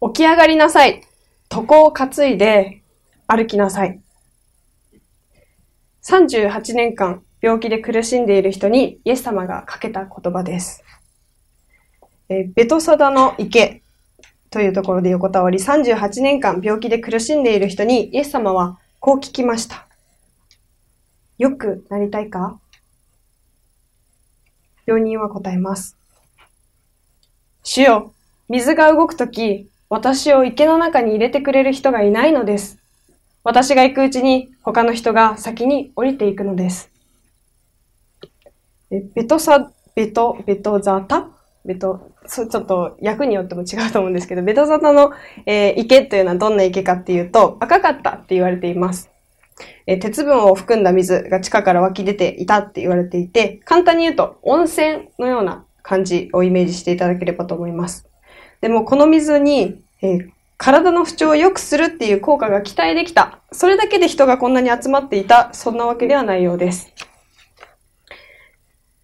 [0.00, 1.02] 起き上がりなさい。
[1.52, 2.82] 床を担いで
[3.26, 4.00] 歩きなさい。
[6.02, 10.84] 38年間病気で苦しんでいる人にイエス様がかけた言葉です。
[12.28, 13.82] えベトサダの池
[14.50, 19.86] というところで横たわり38年間病気で苦しんでいる人にイエス様はこう聞きました。
[21.38, 22.60] よくなりたいか？
[24.86, 25.96] 病人は答えます。
[27.62, 28.14] 主よ、
[28.48, 32.78] 水が動くとき、私を池の中に入れてくれる人がいないのです。
[33.42, 36.90] 私が行くうちに他の人が先に降りていくのです。
[38.90, 41.28] ベトサ、ベト、ベトザタ？
[41.64, 45.12] ベト、ちょっと役によっても違うと思うんですけど、ベトザタの、
[45.44, 49.10] えー、池というのはどんな池かっていうと、赤かったって言われています。
[49.86, 58.06] えー、鉄分を含んだ水が地下から湧き出ていたって言われていて、簡単に言うと温泉のような感じをイメージしていただければと思います。
[58.60, 63.38] でもこの水に、えー、体の不調を良くするっていう効果が期待できた。
[63.52, 65.50] それだけで人がこんなに集まっていた。
[65.54, 66.92] そんなわけではないようです。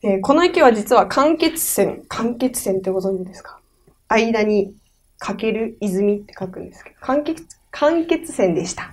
[0.02, 2.02] えー、この池は実は間欠泉。
[2.08, 3.60] 間欠泉ってご存知ですか？
[4.08, 4.74] 間に
[5.18, 7.36] かける泉って書くんですけど、間欠、
[7.70, 8.90] 間欠泉でした。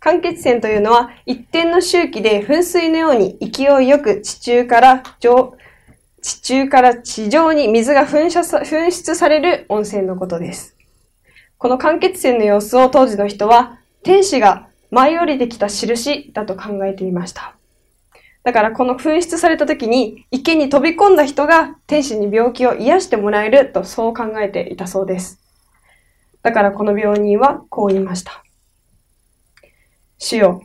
[0.00, 5.56] 間欠泉というのは一定の周期で噴水のように勢いよく地中から上、
[6.22, 10.76] 地中から地上に水が噴射さ噴出される温泉のことです。
[11.58, 17.54] この間欠泉の様子を当時の人は天使が舞い降りてきた印だと考えていました。
[18.42, 25.40] だからこの噴出された時に池に飛び込んだ人が天使に病気を癒してもらえるとそう考えていたそうです。
[26.42, 28.44] だからこの病人はこう言いました。
[30.18, 30.62] 主よ、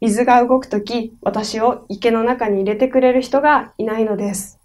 [0.00, 4.57] 水が動くとき、私を池の中に入れてくれる人がいないのです。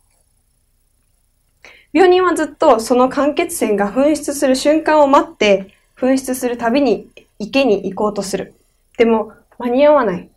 [1.94, 8.56] 病人はずっとその間欠泉が噴出する瞬間を待って、噴出するたびに池に行こうとする。
[8.98, 10.28] でも、間に合わない。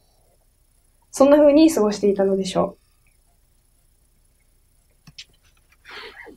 [1.11, 2.77] そんな風に過ごしていたのでしょ
[6.29, 6.35] う。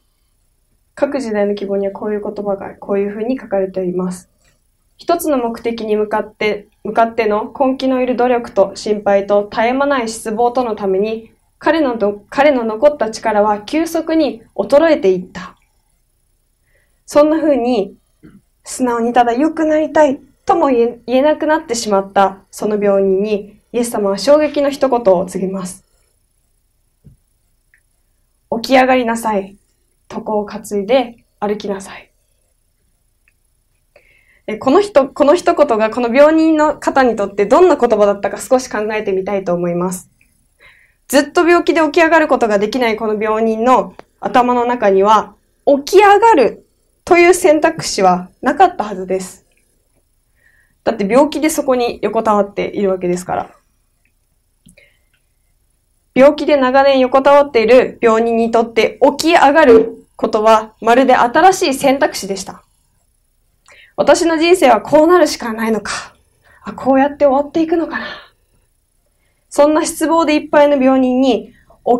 [0.96, 4.30] 各時代の希望にはこういう言葉がこういう風に書かれています。
[4.98, 11.98] 一つの目的に向かって、向かっての根気のいる努力と心配と絶え間ない失望とのために彼の
[12.30, 15.58] 彼の残った力は急速に衰えていった。
[17.06, 17.96] そんな風に、
[18.64, 25.84] 素直にただ良くなりたいとも言えなくなってしまったその病人に、イエス様は衝撃の一言を告げます。
[28.62, 29.58] 起き上がりなさい。
[30.12, 32.10] 床を担いで歩きなさい。
[34.60, 40.10] この人、この一言がこの病人の方にとってどんな言葉だったか少し考えてみたいと思います。
[41.10, 45.34] ずっと病気で起き上がることができないこの病人の頭の中には、
[45.66, 46.68] 起き上がる
[47.04, 49.46] という選択肢はなかったはずです。
[50.84, 53.52] だって病気でそこに横たわっているわけですから。
[56.14, 62.64] 病気で長年横たわっている病人にとって起き上がることはまるで新しい選択肢でした。
[63.96, 66.14] 私の人生はこうなるしかないのか。
[66.64, 68.29] あ、こうやって終わっていくのかな。
[69.50, 71.54] そんな失望でいっぱいの病人に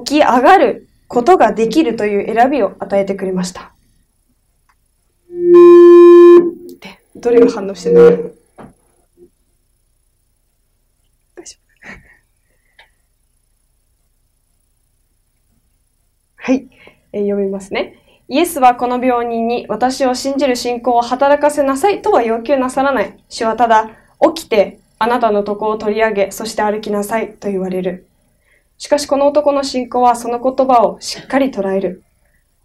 [0.06, 3.72] 起き上がることができるという選びを与えてくれました。
[6.80, 8.62] で、どれが反応してるの？
[11.36, 11.90] 大丈夫。
[16.36, 16.70] はい、
[17.14, 17.96] えー、読みますね。
[18.28, 23.18] イエスはこの病人に私を信じる信仰を働かせなさいとは要求なさらない。
[23.28, 23.90] 主はただ
[24.36, 28.06] 起きてあなたの床を取り上げ、そして歩きなさいと言われる。
[28.78, 32.04] しかしこの男の信仰はその言葉をしっかり捉える。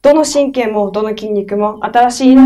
[0.02, 2.38] どの神経もどの筋肉も新しい緊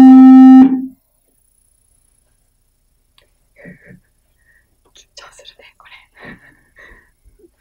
[5.14, 5.86] 張するね、こ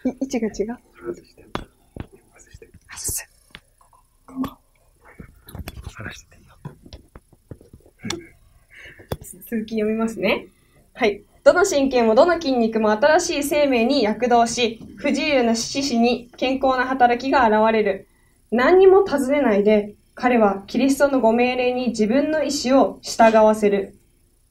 [0.06, 0.12] れ。
[0.20, 0.80] 位置が違う。
[9.50, 10.48] 続き読みますね。
[10.94, 11.24] はい。
[11.48, 18.10] どの神経もどの筋肉も新しい生命に躍動し、不自由な獅子に健康な働きが現れる。
[18.52, 23.98] 何にも尋ねないで、彼はキリストのご命令に自分の意志を従わせる。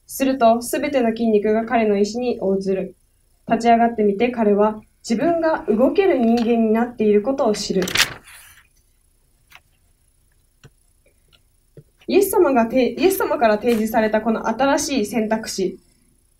[0.07, 2.95] すると、すべての筋肉が彼の意志に応ずる。
[3.47, 7.83] 立ち上がってみて彼は自分が動ける人間になっていることを知る。
[12.07, 15.77] イエス様が、イエス様から提示されたこの新しい選択肢。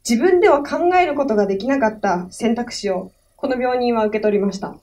[0.09, 4.77] 自分では考えることができなかった選択肢を、この病人は受け取りました。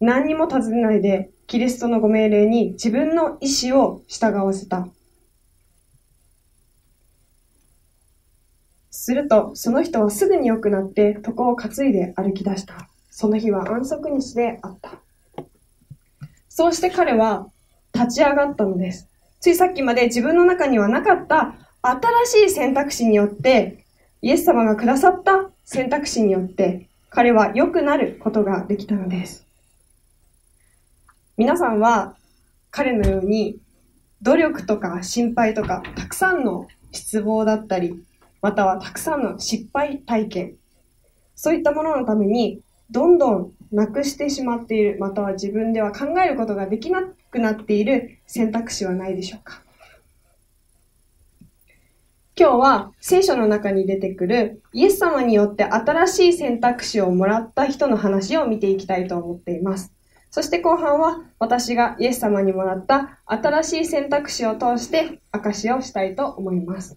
[0.00, 4.88] 何にも尋ねないで、キリストのご命令に自分の意志を従わせた。
[8.90, 12.88] すると、その人はすぐに良くなって床を担いで歩き出した。
[13.10, 14.92] その日は安息日であった。
[16.48, 17.48] そうして彼は
[17.92, 19.08] 立ち上がったのです。
[19.40, 23.81] ついさっきまで自分の中にはなかった新しい選択肢によって、
[24.24, 29.44] イエス様がくださった選択肢によって、彼は良くなることができたのです。
[31.36, 32.14] 皆さんは
[32.70, 33.58] 彼のように
[34.22, 38.00] 努力とか心配とかたくさんの失望だったり、
[38.40, 40.54] またはたくさんの失敗体験、
[41.34, 42.60] そういったもののために
[42.92, 49.62] どんどんなくしてしまっている、または自分では考えることができなくなっている選択肢はないでしょうか？
[52.34, 59.92] 今日は聖書の中に出てくるイエス様によって新しい選択肢をもらった人の話を見ていきたいと思っています。
[60.30, 66.96] そして後半は私がイエス様にもらった新しい選択肢を通して証をしたいと思います。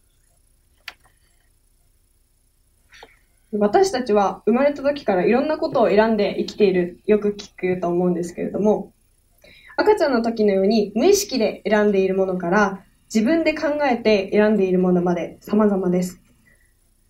[3.51, 8.93] 私たちは生まれた時からいろんなことを選んで生きている、よく聞くと思うんですけれども、
[9.75, 16.21] 赤ちゃんの時のように無意識で選んでいるものから自分で考えて選んでいるものまで様々です。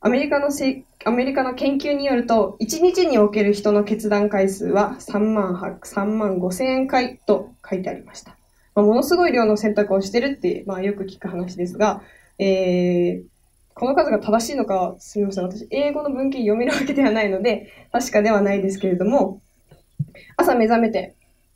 [0.02, 8.38] アメリカのせアメリカの研究によると、1日における人の決断回数は3万 ,3 万5千回と書いてありました。
[8.76, 12.04] まあ、ものすごい量の選択をしてるって、まあ、よく聞く話ですが、
[12.38, 13.24] えー、
[13.74, 15.46] この数が正しいのか、すみません。
[15.46, 19.42] 私、英語の文献読めるわけではないので、確かではないですけれども、
[20.38, 21.16] 朝目覚めて、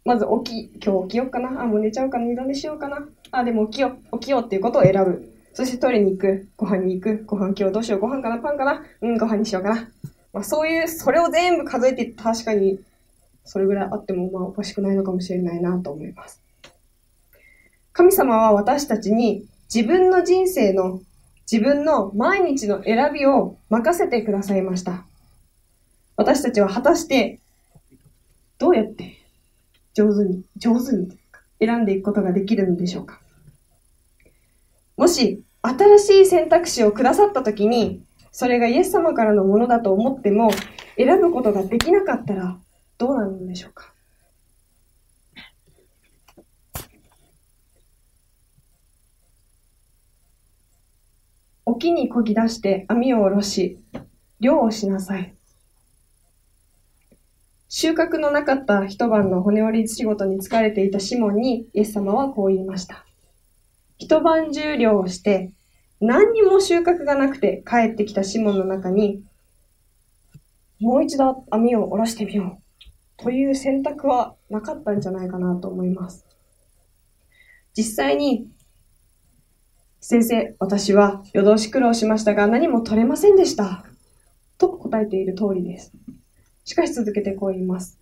[0.10, 1.62] まず起き、今日起きようかな。
[1.62, 2.26] あ、もう寝ちゃうかな。
[2.26, 3.08] 二度寝しようかな。
[3.30, 4.18] あ、でも起きよう。
[4.18, 5.32] 起きようっていうことを選ぶ。
[5.54, 6.50] そしてトイレに行く。
[6.58, 7.24] ご飯に行く。
[7.26, 8.00] ご飯今日どうしよう。
[8.00, 9.88] ご飯かなパンかなうん、ご飯にしようかな。
[10.34, 12.80] まあそういう、それを全部数えて確かに、
[13.46, 16.42] それぐらいあってもまあおかしくないのかもしれないなと思います。
[17.94, 21.02] 神様は私たちに自分の人生の
[21.52, 25.06] 自分の毎日の選びを任せてくださいました。
[26.16, 27.40] 私たちは果たして、
[28.58, 29.19] どうやって
[29.94, 31.10] 上手に、上手に
[31.60, 33.22] 選んでいくことができるのでしょうか
[34.98, 40.52] もし、新しい選択肢をくださったときに、それがイエス様からのものだと思っても、
[40.98, 42.58] 選ぶことができなかったら、
[42.98, 43.94] どうなるのでしょうか
[51.66, 53.80] 沖に漕ぎ出して網を下ろし、
[54.40, 55.39] 漁をしなさい。
[57.72, 63.06] 収穫のなかった一晩の骨折り仕事に疲れていたシモンにイエス様はこう言いました。
[64.00, 65.52] 一晩中漁をして、
[66.02, 69.22] 何にも収穫がなくて帰ってきたシモンの中に、
[70.80, 72.60] もう一度網を下ろしてみよ
[73.20, 76.26] うという選択はなかったんじゃないかなと思います。
[77.78, 78.48] 実際に
[80.02, 83.86] 先生、私は夜通し苦労しましたが何も取れませんでした。
[84.58, 85.94] と答えている通りです。
[86.70, 87.98] しかし続けてこう言います。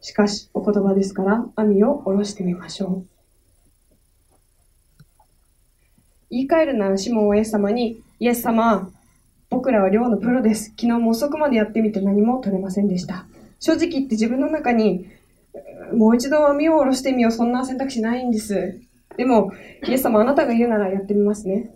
[0.00, 3.06] しかし、お言葉ですから網を下ろしてみましょう。
[6.30, 8.90] 言い換えるならシモンはイエス様に、イエス様、
[9.50, 10.70] 僕らは漁のプロです。
[10.70, 13.26] 昨日も遅くまでやってみて何も取れませんでした。
[13.58, 15.06] 正直言って自分の中に、
[15.92, 18.80] もう一度網を下ろしてみよう、そんな選択肢ないんです。
[19.18, 19.52] でも、
[19.86, 21.74] イエス様あなたが言うならやってみますね。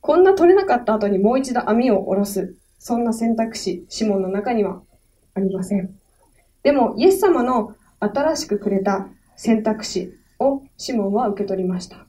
[0.00, 2.56] こんな取れなかった後にもう一度網を下ろす。
[2.78, 4.82] そんな選択肢、シモンの中には
[5.34, 5.98] ありません。
[6.62, 12.06] でも、イエス様の新しくくれた選択肢をシモンは受け取りました。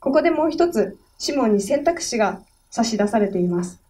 [0.00, 3.80] ここでもう一つ、シモンに選択肢が差し出されています。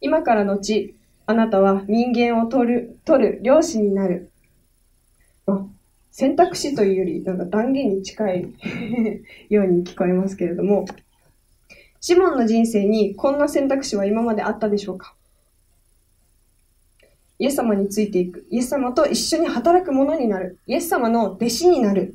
[0.00, 0.94] 今から後、
[1.26, 4.30] あなたは人間を取る、取る、漁師になる。
[6.10, 8.54] 選択肢というより、なんか断言に近い
[9.50, 10.84] ように聞こえますけれども、
[12.00, 15.14] シモンの人生にこんな選択肢は今まであったでしょうか？
[17.40, 18.46] イエス様についていく。
[18.50, 20.58] イエス様と一緒に働く者になる。
[20.66, 22.14] イエス様の弟子になる。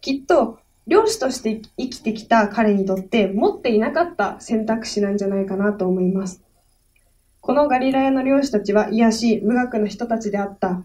[0.00, 6.42] きっと、漁師として生きてきた彼にとって持っていなかった選択肢なんじゃないかなと思います。
[7.40, 10.82] このガリラヤの漁師たちは癒し、無学の人たちであった。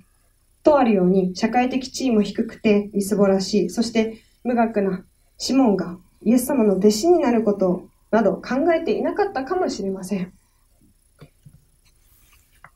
[0.64, 5.04] とあるように、社会的地位も低くて、みすぼらしい、そして無学な
[5.38, 10.34] シモンがイエス様の弟子になることなど考えていなかったかもしれません。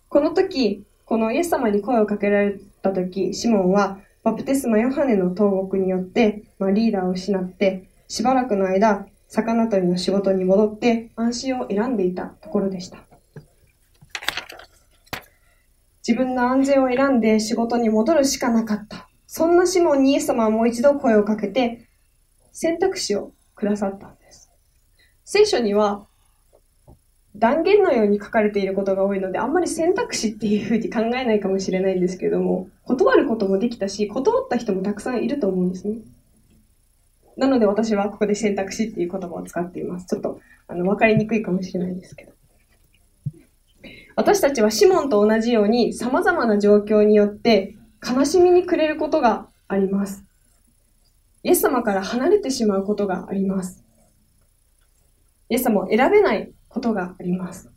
[0.07, 12.99] この時、このイエス様に声をかけられた時、シモンはバプテスマヨハネの投獄によって、まあ、リーダーを失って、しばらくの間、魚取りの仕事に戻って安心を選んでいたところでした。
[16.07, 19.09] 自分の安全を選んで仕事に戻るしかなかった。
[19.25, 21.87] そんなシモンにイエス様はもう一度声をかけて、
[22.51, 24.49] 選択肢をくださったんです。
[25.25, 26.07] 聖書には
[27.35, 35.97] 断言のように書かれていることが多いので、あんまり選択肢っていうふうに考えないかもしれないんですけども、断ることもできたし、断った人もたくさんいると思うんですね。
[37.37, 40.07] なので私はここで選択肢っていう言葉を使っています。
[40.07, 42.33] ちょっと、あの、わかりにくいかもしれないですけど。
[44.15, 47.75] 私たちはシモンと同じように様々な状況によって
[48.05, 50.25] 悲しみに暮れることがあります。
[51.43, 53.83] イエス様から離れてしまうことがあります。
[55.49, 57.71] イエス様を選べないことがあります。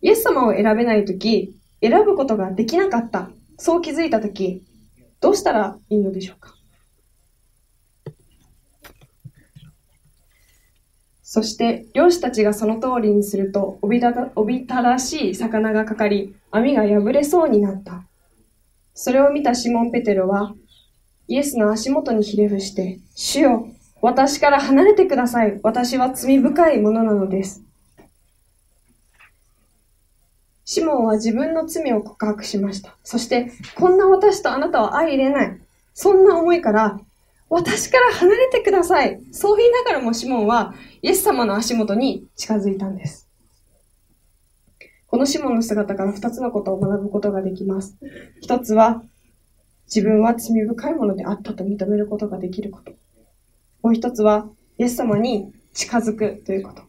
[0.00, 3.30] イエス様を選べないとき、選ぶことができなかった。
[3.58, 4.64] そう気づいたとき、
[5.20, 6.54] どうしたらいいのでしょうか？
[11.22, 18.04] そして、漁師たちがその通りにすると、おびたおびたらしい魚がかかり、網が破れそうになった。
[18.94, 20.54] それを見たシモン・ペテロは、
[21.28, 23.68] イエスの足元にひれ伏して、主よ、
[24.00, 25.58] 私から離れてください。
[25.62, 27.62] 私は罪深いものなのです。
[30.64, 32.96] シモンは自分の罪を告白しました。
[33.04, 35.60] そして、こんな私とあなたは相入れない。
[35.94, 37.00] そんな思いから、
[37.48, 39.20] 私から離れてください。
[39.32, 43.28] そう言いながらもシモンはイエス様の足元に近づいたんです。
[45.06, 47.96] このシモンの姿から二つのことを学ぶことができます。
[48.40, 49.02] 一つは、
[49.86, 52.92] 自分は罪深いものであったと認めることができること。
[53.82, 56.82] もう一つは、イエス様に近づくということ。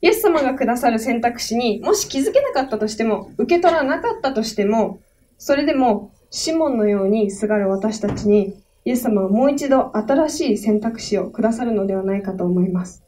[0.00, 5.00] イエス様がくださる選択肢にもし気づけなかったとしても、受け取らなかったとしても、
[5.38, 13.04] それでもシモンのようにすがる私たちに、イエス様はもう一度新しい選択肢をくださるのではないかと思います。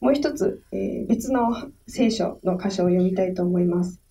[0.00, 4.01] もう一つ、えー、別の聖書の箇所を読みたいと思います。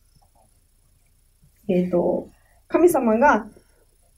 [1.68, 2.30] えっ、ー、と、
[2.68, 3.48] 神様が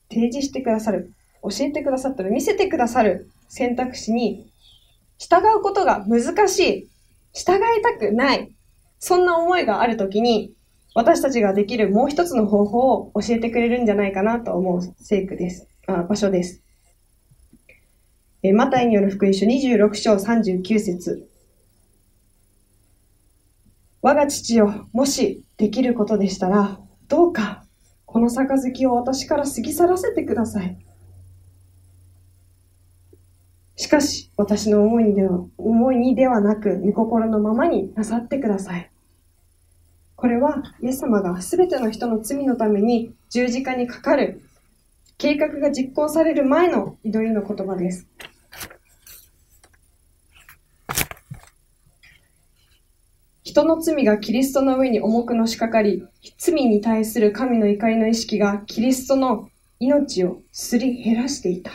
[0.09, 4.47] 提示してくださる、教えてくださったる、見せてくださる選択肢に
[5.17, 6.89] 従うことが難しい、
[7.33, 8.51] 従いたくない、
[8.99, 10.53] そんな思いがあるときに、
[10.95, 15.67] 私たちができるもう一つの方法を教えてくれるんじゃないかなと思う聖句です。
[15.87, 16.61] あ場所です。
[18.43, 21.29] えマタイによる福音書26章39節
[24.01, 27.65] 我が父よ、もしできることでしたら、どうか、
[28.05, 30.77] この杯を私から過ぎ去らせてください。
[33.75, 38.91] しかし、私の思いにでは、思いにではなく、御心のままになさってください。
[40.15, 44.41] これは、イエス様が全ての人の罪のために十字架にかかる、
[45.17, 48.07] 計画が実行される前の祈りの言葉です。
[53.43, 56.05] 人の罪がキリストの上に重くのしかかり、
[56.37, 61.71] 罪に対する神の怒りの意識がキリストの命をすり減らしていた。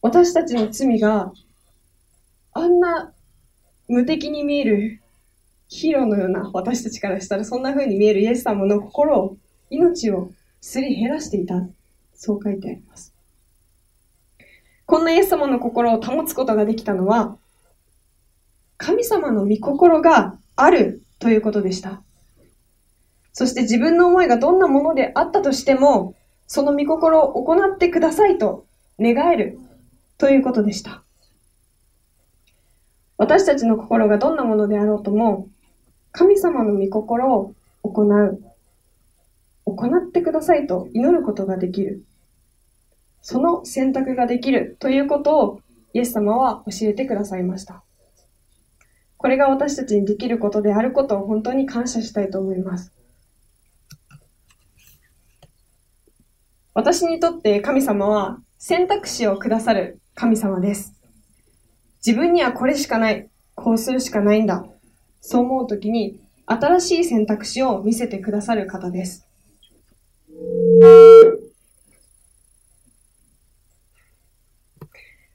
[0.00, 1.32] 私たちの罪が
[2.52, 3.12] あんな
[3.88, 5.02] 無敵に見える
[5.68, 9.36] ヒーローのような私たちからしたらそんな風に見えるイエス様の心を、
[9.68, 10.30] 命を
[10.60, 11.68] すり減らしていた。
[12.14, 13.12] そう書いてあります。
[14.86, 17.36] こんなイエス様の心を保つことができたのは、
[18.78, 22.02] 神様の御心があるということでした。
[23.32, 26.14] そして自分の思いがどんなものであったとしても、
[26.46, 28.66] その御心を行ってくださいと
[28.98, 29.58] 願える
[30.18, 31.02] ということでした。
[33.18, 35.48] 私たちの心がどんなものであろうとも、
[36.12, 38.40] 神様の御心を行う。
[39.64, 42.04] 行ってくださいと祈ることができる。
[43.20, 45.60] その選択ができるということを
[45.92, 47.82] イエス様は教えてくださいました。
[49.16, 52.92] これが私たちにできることであることを本当に感謝したいと思います。
[56.74, 60.92] 私にとって神様は選択肢をくださる神様です。
[62.06, 63.28] 自分にはこれしかない。
[63.54, 64.64] こうするしかないんだ。
[65.20, 69.26] そう思うときに、新しい選択肢を見せてくださる方です。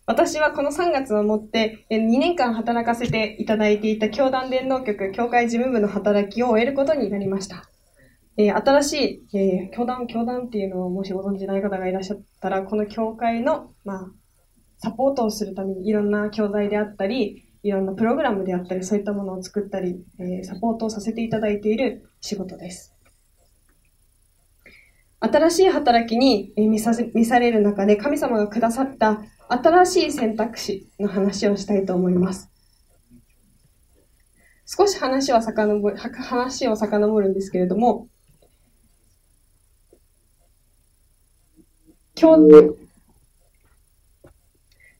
[0.05, 7.69] 私はこの3月をもって2年間働かせていただいていた教団伝道局、教会事務部の働きを終えることになりました。
[8.37, 14.11] えー、新しい、えー、教団、教団っていうのをもしご存知ない方がいらっしゃったら、この教会の、まあ、
[14.79, 22.95] サポートをするためにいろんな教材であったり、いろんなプログラムであったり、そういったものを作ったり、えー、サポートをさせていただいている仕事です。
[25.19, 32.49] 新しい働きに見さ見される中で神様がくださった新しい選択肢の話をしたいと思います。
[34.65, 38.07] 少し話は遡る、話を遡るんですけれども、
[42.15, 42.37] 教、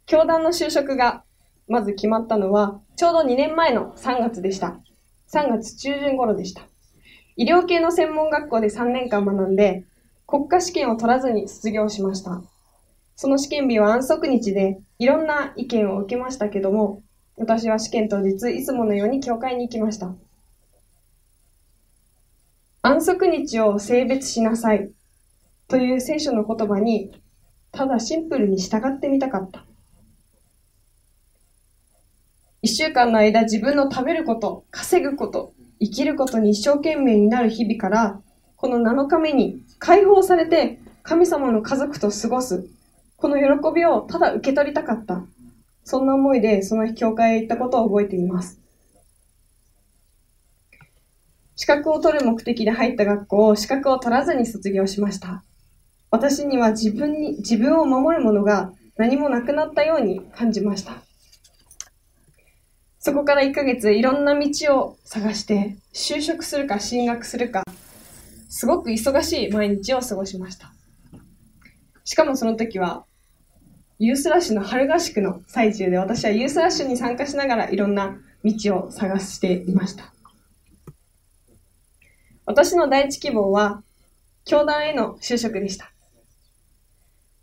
[0.06, 1.24] 教団の就職が
[1.70, 4.82] まず決まったのは、ちょうど2年前の3月でした。
[5.34, 6.64] 3月中旬頃でした。
[7.38, 9.86] 医療系の専門学校で3年間学んで、
[10.28, 12.42] 国家試験を取らずに卒業しました。
[13.22, 17.04] その試験日は安息日で、いろんな意見を受けましたけども、
[17.38, 20.16] 私は試験当日、いつものように教会に行きました。
[22.82, 24.90] 安息日を性別しなさい
[25.68, 27.12] という聖書の言葉に、
[27.72, 29.66] ただシンプルに従ってみたかった。
[32.64, 38.20] 一週間の間自分の食べること、稼ぐこと、生きることに一生懸命になる日々から、
[38.56, 42.68] この7日目に解放されて神様の家族と過ごす、
[43.22, 45.24] この喜びをただ受け取りたかった。
[45.84, 48.60] そんな思いでその日教会へ行ったことを覚えています。
[51.56, 55.44] 資格を取る目的で入った学校を資格を取らずに卒業しました。
[56.10, 60.94] 私には自分に、自分を守るものが何もなくなったように感じました。
[62.98, 67.64] そこから1ヶ月いろんな道を探して、就職するか進学するか、
[68.50, 70.74] すごく忙しい毎日を過ごしました。
[72.04, 73.06] しかもその時は、
[74.04, 80.12] ユースラッシュの春合宿の最中で私はユースラッシュに参加しながらいろんな道を探していました。
[82.46, 83.84] 私の第一希望は、
[84.44, 85.92] 教団への就職でした。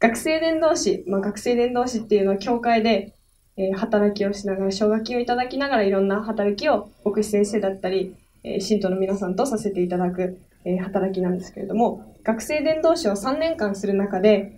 [0.00, 3.14] 学生伝道師、まあ、学生伝道師っていうのは教会で
[3.58, 14.57] えー、働きをしながら、奨学金をいただきながらいろんな働きを牧師先生だったり、えー、信徒の皆さんとさせていただく、えー、働きなんですけれども、学生伝道師を3年間する中で、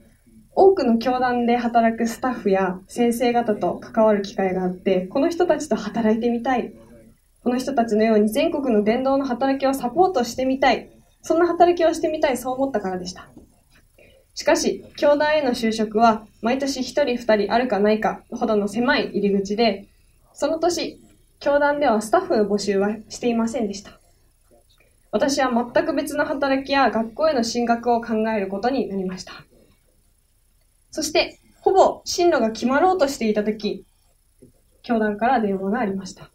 [0.55, 6.73] 多くの教団で働くスタッフや先生方と関わる機会があって、この人たちと働いてみたい。
[7.43, 10.91] この人たちのように全国の伝道の働きをサポートしてみたい。
[11.23, 13.29] そんな働きをしてみたい、そう思ったからでした。
[14.35, 19.89] しかし、教団への就職は、毎年一人二人あるかないかほどの狭い入り口で、
[20.33, 21.01] その年、
[21.41, 23.99] 教団ではスタッフの募集はしていませんでした。
[25.13, 29.45] 私は全く別の働きや学校への進学を考えることになりました。
[30.91, 33.85] そして、ほぼ進路が決まろうとしていたとき、
[34.83, 36.31] 教団から電話がありました。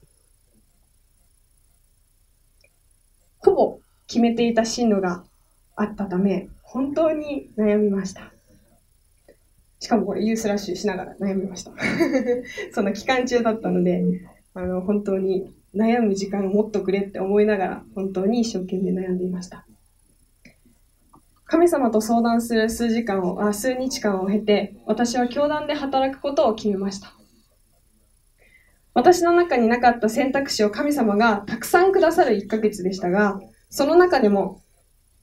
[3.40, 5.24] ほぼ決めていた進路が
[5.76, 8.32] あったため、本当に悩みました。
[9.80, 11.72] しかもこれユースラッシュしながら悩みました。
[12.74, 14.04] その期間中だったので、
[14.54, 19.65] あの、本当に悩む時間をもっとくれって思いながら、本当に一生懸命悩んでいました。
[21.46, 27.14] 神様と相談する数時間を、あ、数日間を経て、私は教団で働くことを決めました。
[28.96, 34.64] 私の中になかった選択肢を神様がたくさんくださる1ヶ月でしたが、その中でも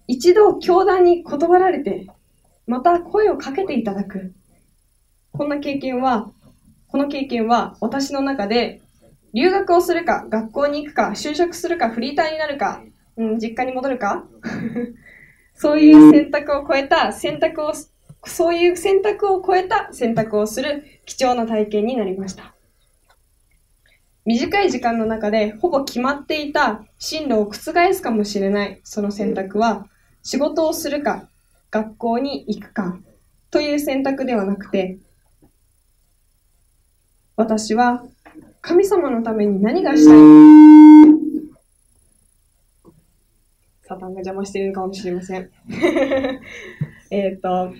[0.06, 2.06] 一度教団に断られて、
[2.66, 4.32] また声をかけていただく。
[5.32, 6.30] こんな経験は、
[6.88, 8.82] この経験は私の中で
[9.34, 12.84] 留学をするか、学校に行くか、就職するか、フリーターになるか、
[13.16, 14.24] うん、実家に戻るか
[15.62, 17.72] そういう選択を超えた選択を、
[18.24, 22.52] そういう選択を超えた選択をする貴重な体験になりました。
[24.24, 29.86] 短い時間の中でほぼ決まっていた進路を覆すかもしれないその選択は
[30.22, 31.28] 仕事をするか、
[31.70, 32.98] 学校に行くか、
[33.52, 34.98] という選択ではなくて、
[37.36, 38.02] 私は
[38.62, 40.91] 神様のために何がしたい？
[43.94, 45.50] サタンが邪魔しているかもしれません。
[47.10, 47.72] えっと、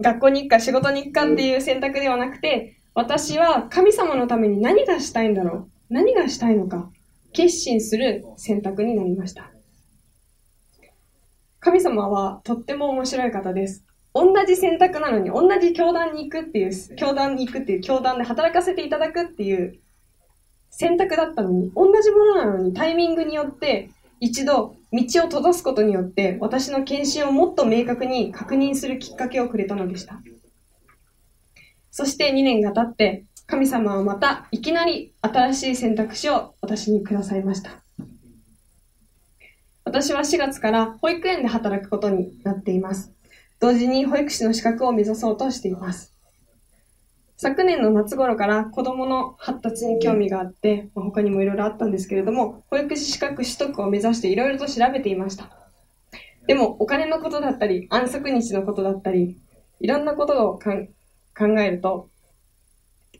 [0.00, 5.94] 学校に行くか仕事に行くかっていう選択ではなくて、私は神様のために何がしたいんだろう？
[5.94, 6.90] 何がしたいのか？
[7.32, 9.50] 決心する選択になりました。
[11.60, 13.84] 神様はとっても面白い方です。
[14.12, 19.80] 同じ選択なのに、同じ教団に行くっていう、教団に行くっていう、教団で働かせていただくっていう
[20.70, 30.20] 選択だったのに、同じものなのにタイミングによって一度道を閉ざすことによって私の献身をもっと明確に確認するきっかけをくれたのでした。
[31.90, 37.70] そして2年が経って神様はまたいきなり新しい選択肢を私にくださいました。
[39.84, 43.12] 私は4月から保育園で働くことになっています。
[43.60, 46.13] 同時に保育士の資格を目指そうとしています。
[47.36, 55.50] 昨年の夏頃から子供の発達に興味があって、まあ、他にもいろいろあったんですけれども、保育士資格取得を目指していろいろと調べていました。
[56.46, 59.38] でも、お金のことだったり、安息日のことだったり、
[59.80, 60.70] いろんなことを考
[61.60, 62.08] えると、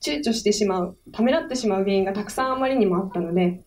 [0.01, 3.63] 躊躇してしまう、ためらってしまう原因がたくさんあまりにもあったので、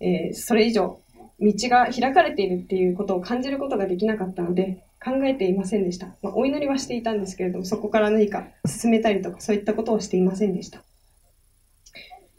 [0.00, 1.00] えー、それ以上
[1.40, 6.06] 道が開かれているっていうことを感じることができなかったので、考えていませんでした。
[6.22, 10.82] まあ、お祈りはしていたんですけれども、そこから何か進めたりとか、そういったことをしていませんでした。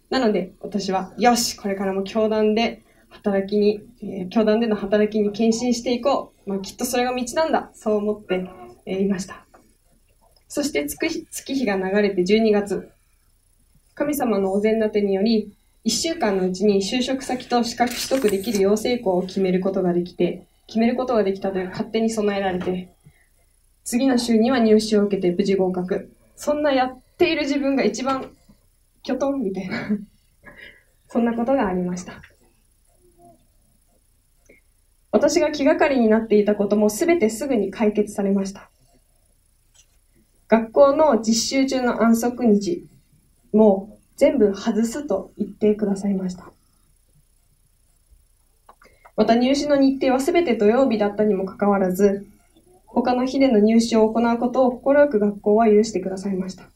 [0.09, 6.49] なので、私は、よし、これからも教団で働きに、えー、教団での働きに献身していこう。
[6.49, 7.71] まあ、きっとそれが道なんだ。
[7.73, 8.45] そう思って、
[8.85, 9.45] えー、いました。
[10.47, 12.91] そして月月日が流れて12月。
[13.95, 15.53] 神様のお膳立てにより、
[15.85, 22.93] 1週間のうちに就職先と資格取得できる養成校を決めることができて、決めることができたという勝手に備えられて、
[23.83, 26.11] 次の週には入試を受けて無事合格。
[26.35, 28.31] そんなやっている自分が一番、
[29.03, 29.89] きょとんみたいな
[31.09, 32.21] そんなことがありました。
[35.11, 38.71] 私が気がかりになっていたこともすべてすぐに解決されました。
[40.47, 42.87] 学校の実習中の安息日
[43.51, 46.52] も全部外すと言ってくださいました。
[49.15, 52.25] また入試の日程はすべて土曜日だったにもかかわらず、
[52.87, 56.69] 他の日での入試を行うことを快く学校は許してくださいました。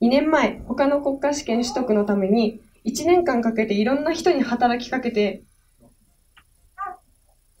[0.00, 5.42] 2年前、他の国家試験取得のために、1年間かけていろんな人に働きかけて、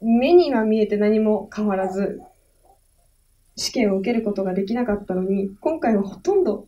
[0.00, 2.22] 目には見えて何も変わらず、
[3.56, 6.66] 試験を受けることができなかったのに、今回はほとんど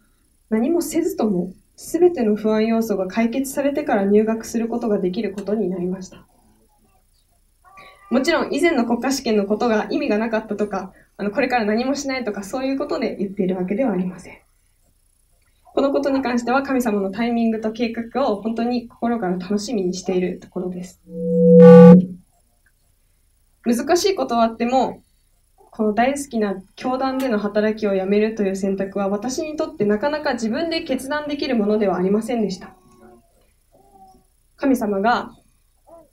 [0.50, 6.26] 何もせずとも、すべての不安要素が解決されてから入学することができることになりました。
[8.12, 14.38] もちろん以前の国家試験のことが意味がなかったとか、あの、これから何もしないとか、そういうことで言っているわけではありません。
[15.64, 21.00] このことに関しては神様のタイミングと計画を本当に心から楽しみにしているところです。
[23.64, 25.02] 難しいことはあっても、
[25.70, 32.74] この大好きな教団での働きをやめるという選択は私にとってなかなか自分で決断できるものではありませんでした。
[34.56, 35.32] 神様が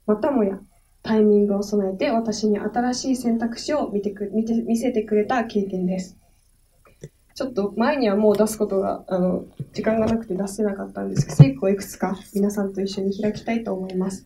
[0.05, 0.57] またもや
[1.01, 6.17] タイミングを備えて私に新しい選択肢を見てく見て見せてくれた経験です。
[7.39, 14.25] ちょっと前にはもう出すことが、あの、時間がなくて出せなかったんですが、聖句をいくつか皆さんと一緒に開きたいと思います。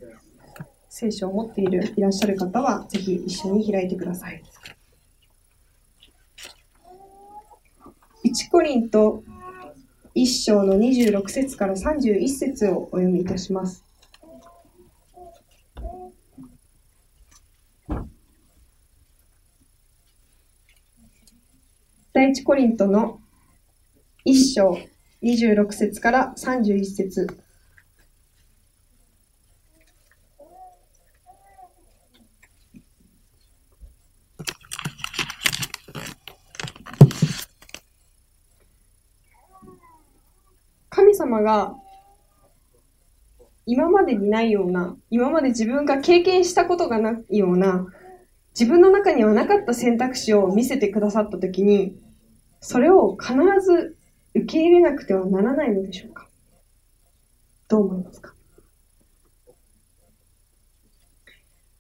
[0.90, 4.42] 聖書を持っている、いらっしゃる方は、ぜひ一緒に開いてください。
[8.26, 9.24] 1コリント
[10.16, 13.84] 1章の26節から31節をお読みいたします。
[22.14, 23.20] 第一コリントの
[24.28, 24.78] 1章
[25.24, 27.28] 26節から31節。
[40.90, 41.74] 神様が
[43.66, 47.88] 今までにないような、今まで自分が経験したことがないような、
[48.54, 52.03] 自分の中にはなかった選択肢を見せてくださったときに、
[52.66, 53.98] それを必ず
[54.34, 56.28] 受け入れなくてはならないのでしょうか？
[57.68, 58.34] どう思いますか？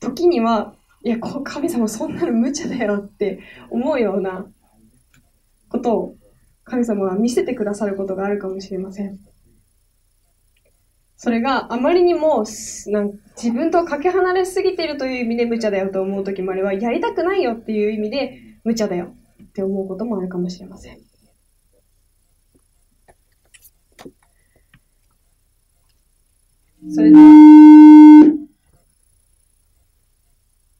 [0.02, 4.46] 時には、いや、神様そんなの無茶だよって思うような
[5.69, 6.15] ことを
[6.65, 9.17] 神様は見せてくださることがあるかもしれません。
[11.15, 12.43] それがあまりにも
[12.88, 19.15] なん自分とかけ離れすぎているという意味で無茶だよと思う時もあれば、やりたくないよっていう意味で無茶だよ。
[19.54, 21.00] って思うこともあるかもしれません。
[26.92, 27.16] それで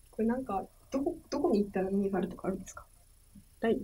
[0.10, 2.86] これなんか、どこ、どこに行ったら何があるとかあるんですか？
[3.62, 3.80] はい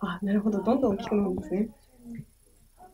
[0.00, 0.62] あ、なるほど。
[0.62, 1.68] どんどん大きくなるんですね。
[2.78, 2.90] わか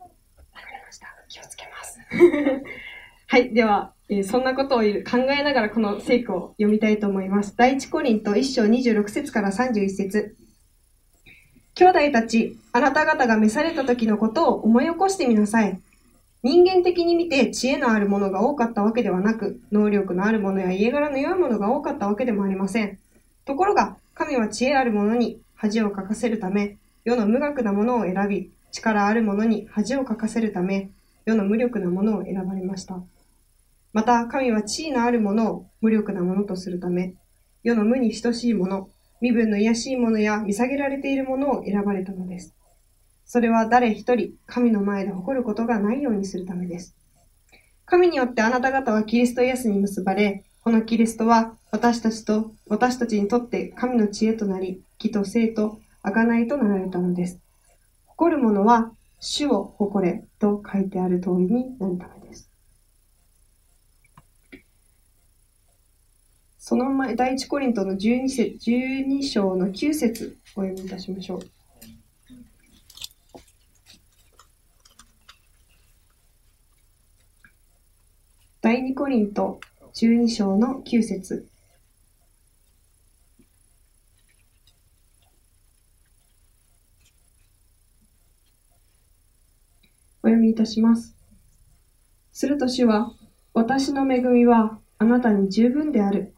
[0.60, 1.06] りました。
[1.28, 1.98] 気をつけます。
[3.30, 3.52] はい。
[3.52, 7.54] では、えー、そんなことを考えながらこの聖句を読みたいと思います。
[7.54, 10.34] 第一コリント1章26節から31節
[11.74, 15.78] 兄弟たち、あなた方が召された時のことを思い起こしてみなさい。
[16.42, 22.98] 人間的に見て知恵のあるものが多かったわけではなく、能力のあるものや家柄の良いものが多かったわけでもありません。
[23.44, 30.88] ところが、神は知恵あるものに恥をかかせるため、世の無学なものを選び、力あるものに恥をかかせるため、
[31.26, 33.02] 世の無力なものを選ばれました。
[33.92, 37.14] また、神は地位のあるものを無力なものとするため、
[37.62, 42.54] 世の無に等しいもの、身分の卑しいものや見下げられているものを選ばれたのです。
[43.24, 46.94] それは誰一人、神の前で誇ることがないようにするためです。
[47.84, 57.40] 神によってあなた方はキリストイエスに結ばれ、このキリストは私たちと、私たちにとって神の知恵となり、義と生と贖いとなられたのです。
[58.06, 62.50] 誇る者は主を誇れと書いてある通りになるためです。
[66.68, 71.40] その前、第一コリントの12節、12章の9節お読みいたしましょう。
[78.60, 79.60] 第二コリント
[79.94, 81.48] 12章の9節
[90.22, 91.16] お読みいたします。
[92.32, 93.14] すると主は、
[93.54, 96.34] 私の恵みはあなたに十分である。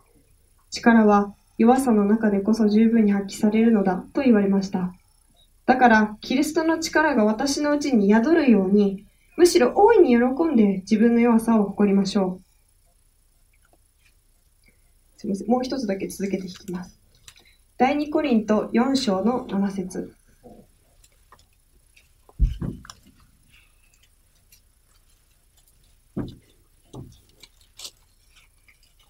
[0.71, 4.95] 力は弱さの中でこそ十分に発揮されるのだと言われました。
[5.67, 9.05] だから、キリストの力が私のうちに宿るように、
[9.37, 12.51] むしろ大いに喜んで自分の弱さを誇りましょう。
[15.19, 15.49] すみません。
[15.49, 16.99] もう一つだけ続けていきます。
[17.77, 20.15] 第2コリント4章の7節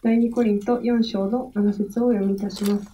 [0.03, 2.87] 第2コリント4章の7節を読みいたします。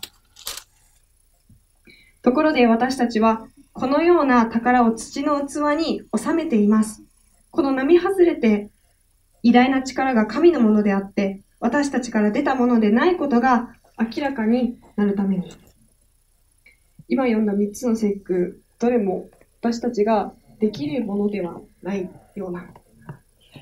[2.20, 7.04] ところで私たちは、このような宝を土の器に収めています。
[7.52, 8.70] この並外れて
[9.44, 15.52] 偉大な力が神のものであって、私たちから出たものでないことが明らかになるために。
[17.06, 19.28] 今読んだ3つの聖句、どれも
[19.60, 22.66] 私たちができるものではないような、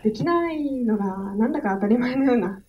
[0.02, 2.62] できないのがなんだか当たり前のような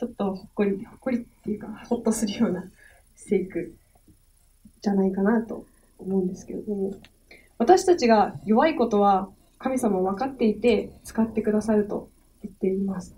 [0.00, 2.64] ちょっとほっこり、ほっこりっていうか、ほっとするような
[3.16, 3.76] 聖句
[4.80, 5.66] じゃないかなと
[5.98, 6.94] 思うんですけれども、
[7.58, 12.08] 私たちが弱いことは神様分かっていて使ってくださると
[12.42, 13.14] 言っています。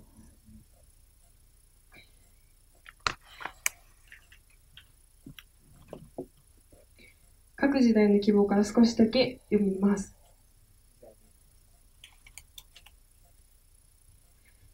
[7.54, 10.16] 各時代の希望から少しだけ読みます。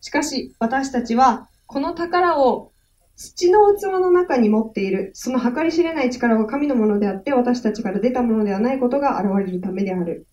[0.01, 2.73] しかし、私たちはこの宝を
[3.15, 10.27] 土の器の中に持っている、その計り知れない力は神のものであって、私たちから出たものではないことが現れるためである。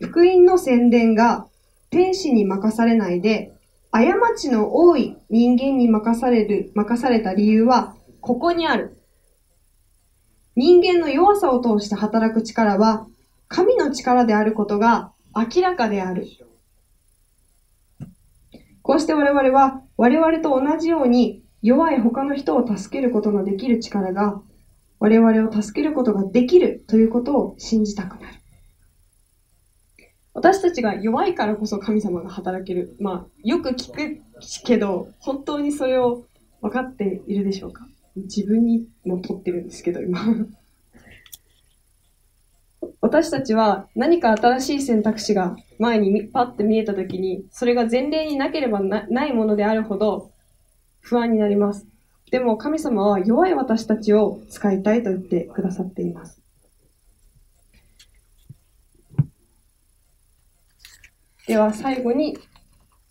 [0.00, 1.46] 福音の宣伝が
[1.90, 3.52] 天使に任されないで、
[3.90, 4.02] 過
[4.34, 8.96] ちの多い人間に任される、任された理由は、ここにある。
[10.54, 13.06] 人間の弱さを通して働く力は、
[13.48, 16.26] 神の力であることが明らかである。
[18.86, 24.40] こうして我々は我々と同じように弱い他の人を助けることのできる力が
[25.00, 28.34] 我々を助けることができるということを信じたくなる。
[30.34, 32.94] 私たちが弱いからこそ神様が働ける。
[33.00, 34.20] まあ、よく聞く
[34.64, 36.24] けど、本当にそれを
[36.60, 37.88] 分かっているでしょうか？
[38.14, 40.20] 自分にもとってるんですけど、今。
[43.06, 50.32] 私たちは何か新しい選択肢が前にパッて見えた時に、それが前例になければないものであるほど
[51.02, 51.86] 不安になります。
[52.32, 56.42] でも神様は弱い私たちを使いたいと言ってくださっています。
[61.46, 62.36] では最後に、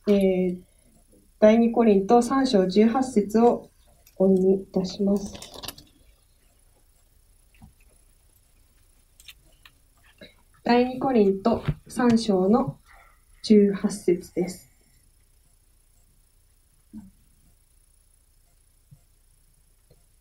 [0.09, 0.57] えー、
[1.39, 3.69] 第2コリント3章18節を
[4.17, 5.33] お読みいたします。
[10.67, 12.79] 第2コリント3章の
[13.47, 14.71] 18節です。